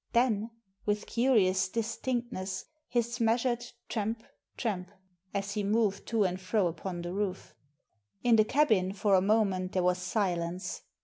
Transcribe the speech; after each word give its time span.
Then, 0.13 0.49
with 0.83 1.05
curious 1.05 1.69
distinctness, 1.69 2.65
his 2.87 3.19
measured 3.19 3.63
tramp, 3.87 4.23
tramp, 4.57 4.89
as 5.31 5.51
he 5.51 5.61
moved 5.61 6.07
to 6.07 6.23
and 6.23 6.41
fro 6.41 6.65
upon 6.65 7.03
the 7.03 7.13
roof. 7.13 7.53
In 8.23 8.35
the 8.35 8.43
cabin 8.43 8.93
for 8.93 9.13
a 9.13 9.21
moment 9.21 9.73
there 9.73 9.83
was 9.83 9.99
silence. 9.99 10.81